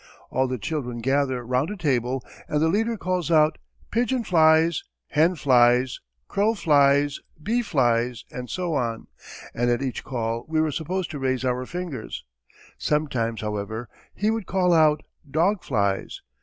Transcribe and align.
All 0.31 0.47
the 0.47 0.57
children 0.57 0.97
gather 0.97 1.45
round 1.45 1.69
a 1.69 1.77
table 1.77 2.23
and 2.47 2.59
the 2.59 2.69
leader 2.69 2.97
calls 2.97 3.29
out 3.29 3.59
"Pigeon 3.91 4.23
Flies! 4.23 4.83
Hen 5.09 5.35
flies! 5.35 5.99
Crow 6.27 6.55
flies! 6.55 7.19
Bee 7.43 7.61
flies!" 7.61 8.25
and 8.31 8.49
so 8.49 8.73
on; 8.73 9.05
and 9.53 9.69
at 9.69 9.83
each 9.83 10.03
call 10.03 10.43
we 10.47 10.59
were 10.59 10.71
supposed 10.71 11.11
to 11.11 11.19
raise 11.19 11.45
our 11.45 11.67
fingers. 11.67 12.25
Sometimes, 12.79 13.41
however, 13.41 13.89
he 14.15 14.31
would 14.31 14.47
call 14.47 14.73
out 14.73 15.03
"Dog 15.29 15.61
flies! 15.63 16.23